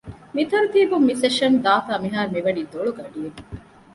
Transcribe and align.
މި 0.35 0.43
ތަރުތީބުން 0.51 1.05
މި 1.07 1.13
ސެޝަން 1.21 1.57
ދާތާ 1.65 1.93
މިހާރު 2.03 2.29
މިވަނީ 2.35 2.61
ދޮޅު 2.71 2.91
ގަޑިއިރު 2.97 3.39